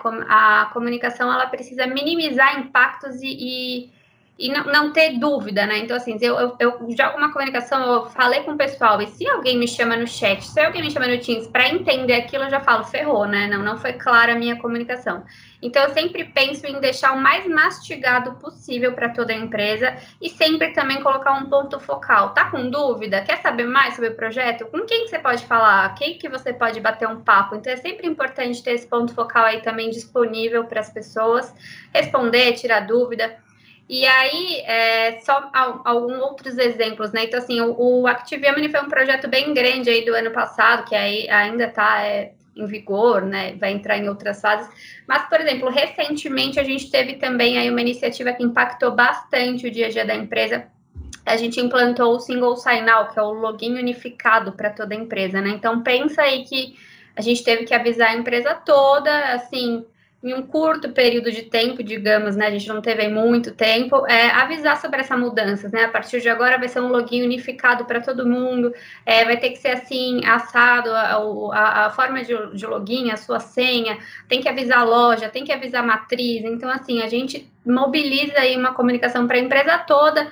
[0.61, 3.93] a comunicação, ela precisa minimizar impactos e, e
[4.39, 5.79] e não, não, ter dúvida, né?
[5.79, 9.27] Então, assim, eu, eu, eu jogo uma comunicação, eu falei com o pessoal, e se
[9.27, 12.49] alguém me chama no chat, se alguém me chama no Teams para entender aquilo, eu
[12.49, 13.47] já falo, ferrou, né?
[13.47, 15.25] Não, não foi clara a minha comunicação.
[15.61, 20.29] Então, eu sempre penso em deixar o mais mastigado possível para toda a empresa e
[20.29, 22.29] sempre também colocar um ponto focal.
[22.33, 23.21] Tá com dúvida?
[23.21, 24.65] Quer saber mais sobre o projeto?
[24.67, 25.93] Com quem que você pode falar?
[25.95, 27.55] Quem que você pode bater um papo?
[27.55, 31.53] Então, é sempre importante ter esse ponto focal aí também disponível para as pessoas
[31.93, 33.35] responder, tirar dúvida.
[33.89, 35.49] E aí, é, só
[35.83, 37.23] alguns outros exemplos, né?
[37.23, 41.27] Então, assim, o, o foi um projeto bem grande aí do ano passado, que aí
[41.27, 43.55] ainda está é, em vigor, né?
[43.55, 44.69] Vai entrar em outras fases.
[45.07, 49.71] Mas, por exemplo, recentemente a gente teve também aí uma iniciativa que impactou bastante o
[49.71, 50.67] dia a dia da empresa.
[51.25, 55.41] A gente implantou o Single Sign-Out, que é o login unificado para toda a empresa,
[55.41, 55.49] né?
[55.49, 56.75] Então, pensa aí que
[57.15, 59.83] a gente teve que avisar a empresa toda, assim,
[60.21, 64.29] em um curto período de tempo, digamos, né, a gente não teve muito tempo, é,
[64.31, 68.01] avisar sobre essa mudança, né, a partir de agora vai ser um login unificado para
[68.01, 68.73] todo mundo,
[69.05, 71.15] é, vai ter que ser assim, assado, a,
[71.53, 75.45] a, a forma de, de, login, a sua senha, tem que avisar a loja, tem
[75.45, 79.77] que avisar a matriz, então assim, a gente mobiliza aí uma comunicação para a empresa
[79.79, 80.29] toda,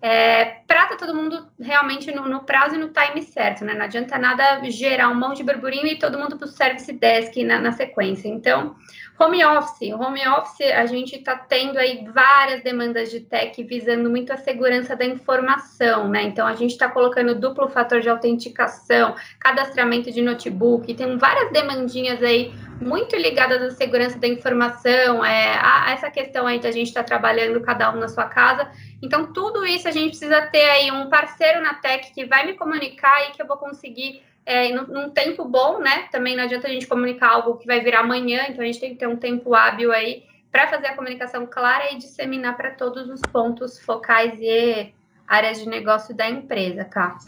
[0.00, 3.74] é, para todo mundo realmente no, no, prazo e no time certo, né?
[3.74, 7.36] Não adianta nada gerar um monte de burburinho e todo mundo para o service desk
[7.44, 8.28] na, na, sequência.
[8.28, 8.74] Então,
[9.18, 9.92] home office.
[9.92, 14.96] Home office, a gente está tendo aí várias demandas de tech visando muito a segurança
[14.96, 16.24] da informação, né?
[16.24, 22.20] Então, a gente está colocando duplo fator de autenticação, cadastramento de notebook, tem várias demandinhas
[22.22, 26.72] aí muito ligadas à segurança da informação, é, a, a essa questão aí de a
[26.72, 28.68] gente estar tá trabalhando cada um na sua casa.
[29.00, 32.54] Então, tudo isso a gente precisa ter aí um parceiro na tech que vai me
[32.54, 36.06] comunicar e que eu vou conseguir é, num, num, tempo bom, né?
[36.12, 38.90] Também não adianta a gente comunicar algo que vai virar amanhã, então a gente tem
[38.90, 43.08] que ter um tempo hábil aí para fazer a comunicação clara e disseminar para todos
[43.10, 44.92] os pontos focais e
[45.26, 47.18] áreas de negócio da empresa, Cá.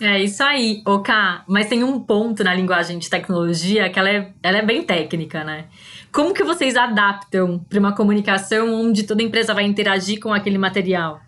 [0.00, 1.12] É isso aí, OK.
[1.48, 5.42] Mas tem um ponto na linguagem de tecnologia que ela é, ela é bem técnica,
[5.42, 5.66] né?
[6.12, 11.20] Como que vocês adaptam para uma comunicação onde toda empresa vai interagir com aquele material?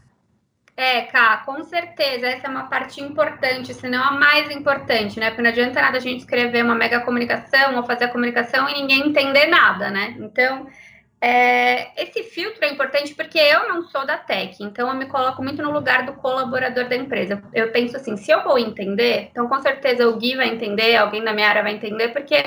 [0.75, 5.29] É, Cá, com certeza, essa é uma parte importante, se não a mais importante, né?
[5.29, 8.75] Porque não adianta nada a gente escrever uma mega comunicação ou fazer a comunicação e
[8.75, 10.17] ninguém entender nada, né?
[10.19, 10.67] Então,
[11.21, 15.41] é, esse filtro é importante porque eu não sou da tech, então eu me coloco
[15.41, 17.41] muito no lugar do colaborador da empresa.
[17.55, 21.23] Eu penso assim, se eu vou entender, então com certeza o Gui vai entender, alguém
[21.23, 22.43] da minha área vai entender, porque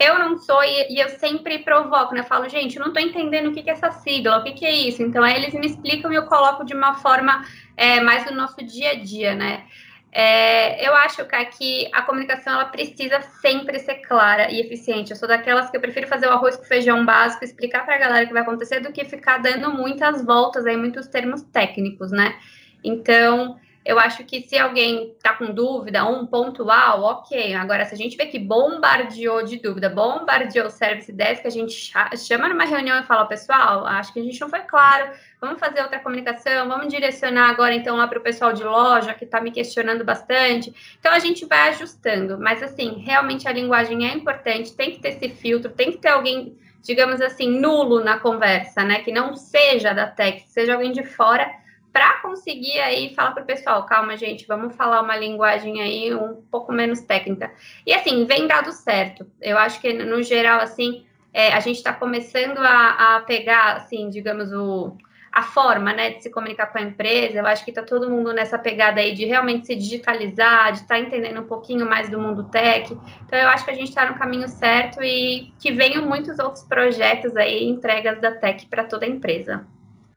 [0.00, 2.20] eu não sou e, eu sempre provoco, né?
[2.20, 4.52] Eu falo, gente, eu não estou entendendo o que, que é essa sigla, o que,
[4.52, 5.02] que é isso.
[5.02, 7.44] Então aí eles me explicam e eu coloco de uma forma
[7.76, 9.64] é, mais do nosso dia a dia, né?
[10.12, 15.10] É, eu acho, cara, que a comunicação ela precisa sempre ser clara e eficiente.
[15.10, 17.98] Eu sou daquelas que eu prefiro fazer o arroz com feijão básico, explicar para a
[17.98, 22.10] galera o que vai acontecer, do que ficar dando muitas voltas aí, muitos termos técnicos,
[22.10, 22.36] né?
[22.82, 27.54] Então, eu acho que se alguém está com dúvida, um pontual, ok.
[27.54, 31.92] Agora, se a gente vê que bombardeou de dúvida, bombardeou o service desk, a gente
[32.18, 35.80] chama numa reunião e fala, pessoal, acho que a gente não foi claro, vamos fazer
[35.80, 39.50] outra comunicação, vamos direcionar agora então lá para o pessoal de loja que está me
[39.50, 40.74] questionando bastante.
[40.98, 45.08] Então a gente vai ajustando, mas assim, realmente a linguagem é importante, tem que ter
[45.08, 49.00] esse filtro, tem que ter alguém, digamos assim, nulo na conversa, né?
[49.00, 51.50] Que não seja da tech, seja alguém de fora
[51.92, 56.42] para conseguir aí falar para o pessoal, calma, gente, vamos falar uma linguagem aí um
[56.50, 57.52] pouco menos técnica.
[57.86, 59.26] E assim, vem dado certo.
[59.40, 64.08] Eu acho que, no geral, assim, é, a gente está começando a, a, pegar, assim,
[64.08, 64.96] digamos, o,
[65.32, 67.38] a forma, né, de se comunicar com a empresa.
[67.38, 70.94] Eu acho que está todo mundo nessa pegada aí de realmente se digitalizar, de estar
[70.94, 72.96] tá entendendo um pouquinho mais do mundo tech.
[73.26, 76.64] Então, eu acho que a gente está no caminho certo e que venham muitos outros
[76.64, 79.66] projetos aí, entregas da tech para toda a empresa.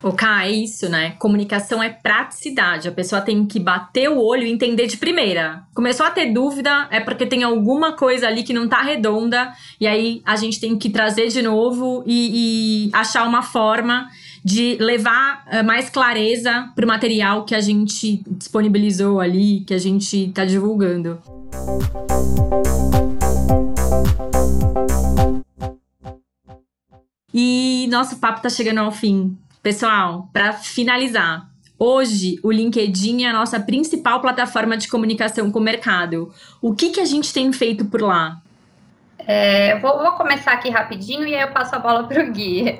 [0.03, 1.11] O K, é isso, né?
[1.11, 2.89] Comunicação é praticidade.
[2.89, 5.63] A pessoa tem que bater o olho e entender de primeira.
[5.73, 9.87] Começou a ter dúvida, é porque tem alguma coisa ali que não tá redonda, e
[9.87, 14.09] aí a gente tem que trazer de novo e, e achar uma forma
[14.43, 20.33] de levar uh, mais clareza pro material que a gente disponibilizou ali, que a gente
[20.35, 21.17] tá divulgando.
[27.33, 29.35] E nosso papo tá chegando ao fim.
[29.63, 31.47] Pessoal, para finalizar,
[31.79, 36.33] hoje o LinkedIn é a nossa principal plataforma de comunicação com o mercado.
[36.61, 38.41] O que, que a gente tem feito por lá?
[39.25, 42.77] É, vou, vou, começar aqui rapidinho e aí eu passo a bola para o Gui.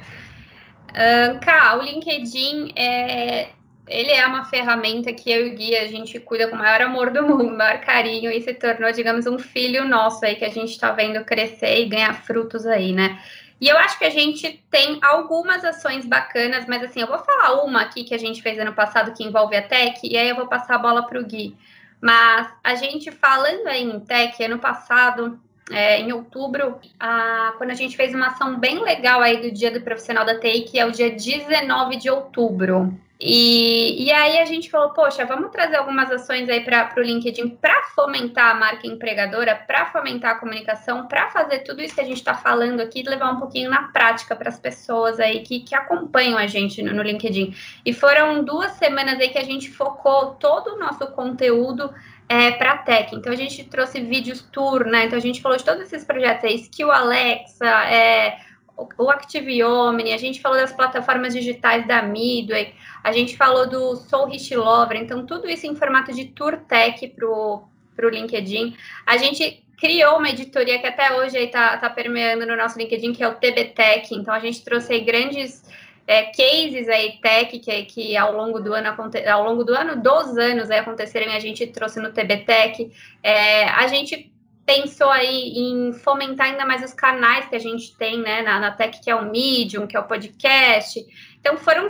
[0.90, 3.48] Uh, o LinkedIn é,
[3.88, 6.82] ele é uma ferramenta que eu e o Gui a gente cuida com o maior
[6.82, 10.50] amor do mundo, maior carinho e se tornou, digamos, um filho nosso aí que a
[10.50, 13.18] gente está vendo crescer e ganhar frutos aí, né?
[13.60, 17.64] E eu acho que a gente tem algumas ações bacanas, mas assim, eu vou falar
[17.64, 20.36] uma aqui que a gente fez ano passado que envolve a tech, e aí eu
[20.36, 21.56] vou passar a bola para o Gui.
[22.02, 25.40] Mas a gente falando aí em tech, ano passado,
[25.72, 29.72] é, em outubro, a, quando a gente fez uma ação bem legal aí do Dia
[29.72, 32.94] do Profissional da TI, que é o dia 19 de outubro.
[33.26, 37.52] E, e aí a gente falou, poxa, vamos trazer algumas ações aí para o LinkedIn
[37.52, 42.06] para fomentar a marca empregadora, para fomentar a comunicação, para fazer tudo isso que a
[42.06, 45.74] gente está falando aqui, levar um pouquinho na prática para as pessoas aí que, que
[45.74, 47.56] acompanham a gente no, no LinkedIn.
[47.86, 51.94] E foram duas semanas aí que a gente focou todo o nosso conteúdo
[52.28, 53.16] é, para tech.
[53.16, 55.06] Então a gente trouxe vídeos tour, né?
[55.06, 58.38] Então a gente falou de todos esses projetos aí, Skill Alexa, é,
[58.76, 63.96] o Active Omni, a gente falou das plataformas digitais da Midway, a gente falou do
[63.96, 68.76] Soul Rich Lover, então tudo isso em formato de tour tech para o LinkedIn.
[69.06, 73.24] A gente criou uma editoria que até hoje está tá permeando no nosso LinkedIn, que
[73.24, 75.64] é o TB Tech, então a gente trouxe grandes
[76.08, 78.96] é, cases aí tech que, que ao longo do ano
[79.30, 82.92] ao longo do ano, dos anos aí acontecerem, a gente trouxe no TB Tech.
[83.22, 84.33] É, a gente
[84.66, 88.72] pensou aí em fomentar ainda mais os canais que a gente tem, né, na, na
[88.72, 91.06] Tech, que é o Medium, que é o podcast.
[91.40, 91.88] Então, foram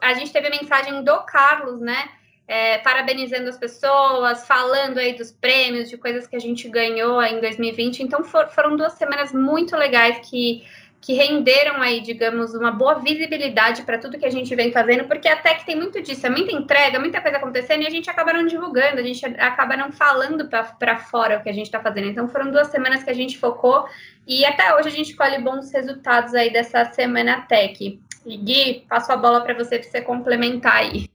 [0.00, 2.08] a gente teve a mensagem do Carlos, né,
[2.46, 7.40] é, parabenizando as pessoas, falando aí dos prêmios, de coisas que a gente ganhou em
[7.40, 8.02] 2020.
[8.02, 10.62] Então for, foram duas semanas muito legais que
[11.04, 15.28] que renderam aí, digamos, uma boa visibilidade para tudo que a gente vem fazendo, porque
[15.28, 18.32] até que tem muito disso, é muita entrega, muita coisa acontecendo e a gente acaba
[18.32, 22.06] não divulgando, a gente acaba não falando para fora o que a gente está fazendo.
[22.06, 23.86] Então foram duas semanas que a gente focou
[24.26, 28.00] e até hoje a gente colhe bons resultados aí dessa semana tech.
[28.24, 31.13] E Gui, passo a bola para você para você complementar aí.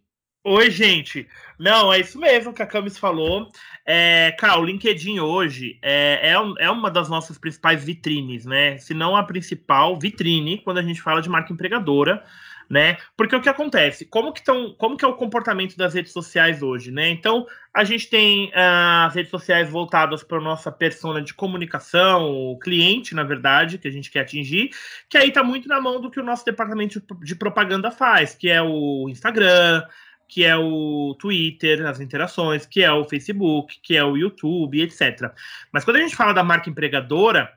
[0.52, 1.28] Oi, gente.
[1.60, 3.52] Não, é isso mesmo que a Camis falou.
[3.86, 8.76] É, cara, o LinkedIn hoje é, é, é, uma das nossas principais vitrines, né?
[8.80, 12.26] Se não a principal vitrine quando a gente fala de marca empregadora,
[12.68, 12.98] né?
[13.16, 14.06] Porque o que acontece?
[14.06, 17.10] Como que, tão, como que é o comportamento das redes sociais hoje, né?
[17.10, 22.28] Então, a gente tem uh, as redes sociais voltadas para a nossa persona de comunicação,
[22.28, 24.72] o cliente, na verdade, que a gente quer atingir,
[25.08, 28.50] que aí está muito na mão do que o nosso departamento de propaganda faz, que
[28.50, 29.84] é o Instagram,
[30.30, 35.34] que é o Twitter, as interações, que é o Facebook, que é o YouTube, etc.
[35.74, 37.52] Mas quando a gente fala da marca empregadora,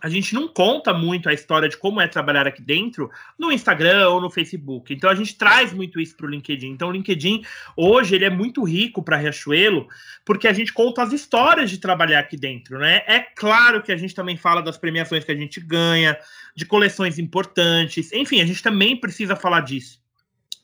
[0.00, 4.08] a gente não conta muito a história de como é trabalhar aqui dentro no Instagram
[4.10, 4.92] ou no Facebook.
[4.92, 6.68] Então a gente traz muito isso para o LinkedIn.
[6.68, 7.42] Então o LinkedIn
[7.76, 9.88] hoje ele é muito rico para Riachuelo
[10.24, 13.02] porque a gente conta as histórias de trabalhar aqui dentro, né?
[13.06, 16.16] É claro que a gente também fala das premiações que a gente ganha,
[16.54, 18.12] de coleções importantes.
[18.12, 20.03] Enfim, a gente também precisa falar disso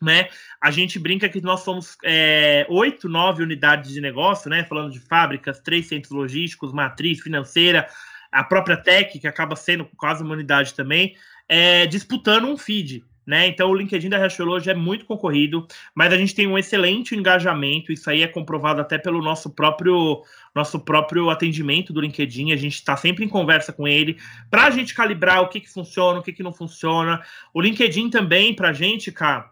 [0.00, 0.28] né?
[0.60, 4.64] A gente brinca que nós somos é, oito, é, nove unidades de negócio, né?
[4.64, 7.86] Falando de fábricas, três centros logísticos, matriz financeira,
[8.32, 11.16] a própria Tech, que acaba sendo quase uma unidade também,
[11.48, 13.04] é, disputando um feed.
[13.26, 13.46] Né?
[13.46, 17.14] Então o LinkedIn da Riachuelo hoje é muito concorrido, mas a gente tem um excelente
[17.14, 22.56] engajamento, isso aí é comprovado até pelo nosso próprio nosso próprio atendimento do LinkedIn, a
[22.56, 24.18] gente está sempre em conversa com ele,
[24.50, 27.22] para a gente calibrar o que, que funciona, o que, que não funciona.
[27.54, 29.49] O LinkedIn também, para a gente, cara,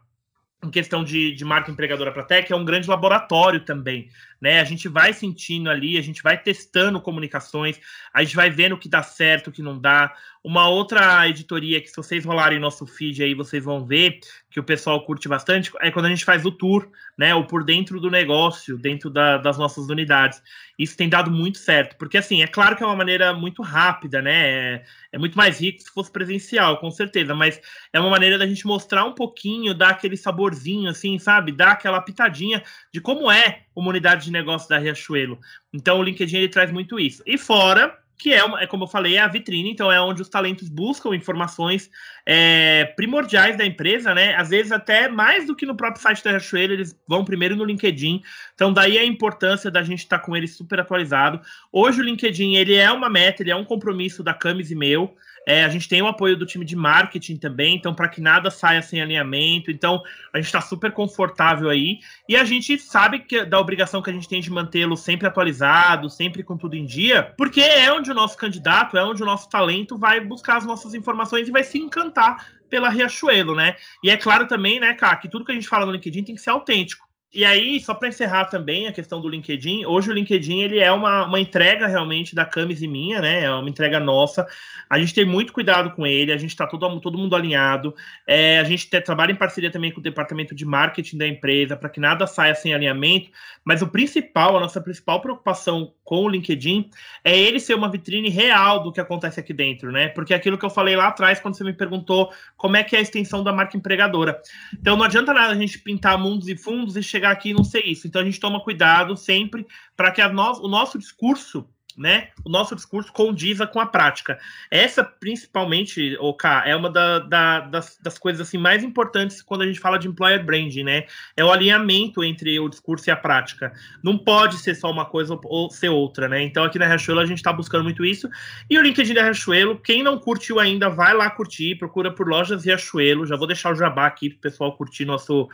[0.62, 4.60] em questão de, de marca empregadora para tech, é um grande laboratório também né?
[4.60, 7.78] A gente vai sentindo ali, a gente vai testando comunicações,
[8.12, 10.14] a gente vai vendo o que dá certo, o que não dá.
[10.48, 14.18] Uma outra editoria que, se vocês rolarem nosso feed aí, vocês vão ver
[14.50, 17.34] que o pessoal curte bastante, é quando a gente faz o tour, né?
[17.34, 20.42] O por dentro do negócio, dentro da, das nossas unidades.
[20.78, 24.22] Isso tem dado muito certo, porque assim, é claro que é uma maneira muito rápida,
[24.22, 24.76] né?
[24.76, 27.60] É, é muito mais rico se fosse presencial, com certeza, mas
[27.92, 31.52] é uma maneira da gente mostrar um pouquinho, dar aquele saborzinho, assim, sabe?
[31.52, 35.38] Dar aquela pitadinha de como é uma unidade de negócio da Riachuelo.
[35.74, 37.22] Então o LinkedIn ele traz muito isso.
[37.26, 40.28] E fora que é, é, como eu falei, é a vitrine, então é onde os
[40.28, 41.88] talentos buscam informações
[42.26, 44.34] é, primordiais da empresa, né?
[44.34, 47.64] Às vezes até mais do que no próprio site da Riachuelo, eles vão primeiro no
[47.64, 48.20] LinkedIn.
[48.54, 51.40] Então daí a importância da gente estar tá com ele super atualizado.
[51.72, 55.14] Hoje o LinkedIn, ele é uma meta, ele é um compromisso da Camis e meu.
[55.46, 58.50] É, a gente tem o apoio do time de marketing também, então para que nada
[58.50, 59.70] saia sem alinhamento.
[59.70, 64.10] Então a gente está super confortável aí e a gente sabe que da obrigação que
[64.10, 68.10] a gente tem de mantê-lo sempre atualizado, sempre com tudo em dia, porque é onde
[68.10, 71.64] o nosso candidato, é onde o nosso talento vai buscar as nossas informações e vai
[71.64, 73.76] se encantar pela Riachuelo, né?
[74.04, 76.34] E é claro também, né, cara, que tudo que a gente fala no LinkedIn tem
[76.34, 77.07] que ser autêntico.
[77.30, 80.90] E aí, só para encerrar também a questão do LinkedIn, hoje o LinkedIn ele é
[80.90, 83.44] uma, uma entrega realmente da Camis e minha, né?
[83.44, 84.46] É uma entrega nossa.
[84.88, 87.94] A gente tem muito cuidado com ele, a gente está todo, todo mundo alinhado.
[88.26, 91.76] É, a gente te, trabalha em parceria também com o departamento de marketing da empresa
[91.76, 93.30] para que nada saia sem alinhamento.
[93.62, 96.88] Mas o principal, a nossa principal preocupação com o LinkedIn
[97.22, 100.08] é ele ser uma vitrine real do que acontece aqui dentro, né?
[100.08, 103.00] Porque aquilo que eu falei lá atrás, quando você me perguntou como é que é
[103.00, 104.40] a extensão da marca empregadora.
[104.72, 107.64] Então não adianta nada a gente pintar mundos e fundos e chegar aqui e não
[107.64, 108.06] ser isso.
[108.06, 112.76] Então a gente toma cuidado sempre para que no, o nosso discurso né, o nosso
[112.76, 114.38] discurso condiza com a prática.
[114.70, 119.66] Essa, principalmente, OK, é uma da, da, das, das, coisas assim mais importantes quando a
[119.66, 121.04] gente fala de employer branding, né?
[121.36, 123.72] É o alinhamento entre o discurso e a prática.
[124.02, 126.42] Não pode ser só uma coisa ou ser outra, né?
[126.42, 128.28] Então, aqui na Riachuelo, a gente está buscando muito isso.
[128.70, 132.64] E o LinkedIn da Riachuelo, quem não curtiu ainda, vai lá curtir, procura por Lojas
[132.64, 133.26] Riachuelo.
[133.26, 135.48] Já vou deixar o jabá aqui para o pessoal curtir nosso,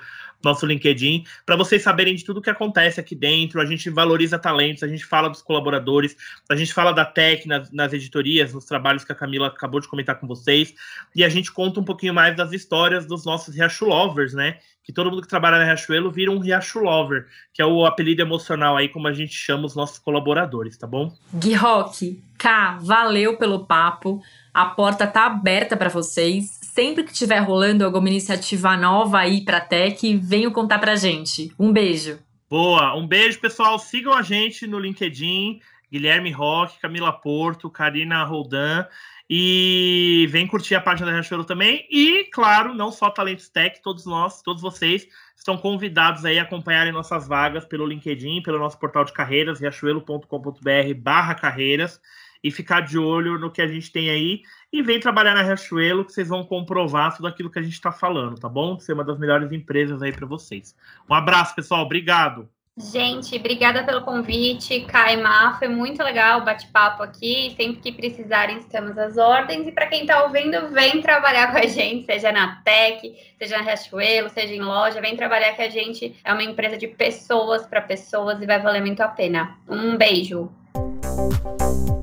[0.44, 3.61] nosso LinkedIn, para vocês saberem de tudo que acontece aqui dentro.
[3.61, 6.16] A gente valoriza talentos, a gente fala dos colaboradores,
[6.49, 9.88] a gente fala da tech nas, nas editorias, nos trabalhos que a Camila acabou de
[9.88, 10.75] comentar com vocês,
[11.14, 14.59] e a gente conta um pouquinho mais das histórias dos nossos Riacho Lovers, né?
[14.83, 18.20] Que todo mundo que trabalha na Riachuelo vira um Riacho Lover, que é o apelido
[18.20, 21.11] emocional aí, como a gente chama os nossos colaboradores, tá bom?
[21.33, 24.23] Gui Rock, K, valeu pelo papo.
[24.53, 29.61] A porta tá aberta para vocês sempre que estiver rolando alguma iniciativa nova aí para
[29.61, 31.53] Tech, venham contar pra gente.
[31.57, 32.18] Um beijo.
[32.51, 33.79] Boa, um beijo, pessoal.
[33.79, 38.87] Sigam a gente no LinkedIn, Guilherme Roque, Camila Porto, Karina Roldan.
[39.29, 41.87] E vem curtir a página da Riachuelo também.
[41.90, 46.92] E, claro, não só Talentos Tech, todos nós, todos vocês estão convidados aí a acompanharem
[46.92, 52.01] nossas vagas pelo LinkedIn, pelo nosso portal de carreiras, riachuelo.com.br barra carreiras,
[52.43, 54.43] e ficar de olho no que a gente tem aí.
[54.70, 57.91] E vem trabalhar na Riachuelo, que vocês vão comprovar tudo aquilo que a gente está
[57.91, 58.78] falando, tá bom?
[58.78, 60.76] Ser uma das melhores empresas aí para vocês.
[61.09, 61.82] Um abraço, pessoal.
[61.82, 62.49] Obrigado.
[62.77, 65.57] Gente, obrigada pelo convite, Caimá.
[65.61, 67.55] Foi muito legal o bate-papo aqui.
[67.57, 69.68] Sempre que precisarem, estamos às ordens.
[69.68, 73.62] E para quem está ouvindo, vem trabalhar com a gente, seja na Tech, seja na
[73.62, 75.01] Riachuelo, seja em loja.
[75.01, 78.83] Vem trabalhar que a gente é uma empresa de pessoas para pessoas e vai valer
[78.83, 79.57] muito a pena.
[79.68, 80.51] Um beijo.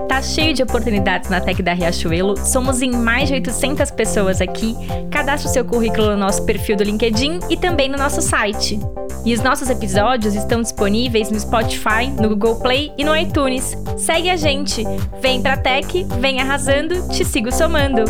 [0.07, 2.37] Tá cheio de oportunidades na Tech da Riachuelo.
[2.37, 4.73] Somos em mais de 800 pessoas aqui.
[5.11, 8.79] Cadastre o seu currículo no nosso perfil do LinkedIn e também no nosso site.
[9.25, 13.77] E os nossos episódios estão disponíveis no Spotify, no Google Play e no iTunes.
[13.97, 14.83] Segue a gente.
[15.21, 18.03] Vem pra Tech, vem arrasando, te sigo somando.